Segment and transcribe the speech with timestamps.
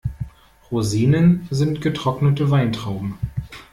[0.71, 3.19] Rosinen sind getrocknete Weintrauben.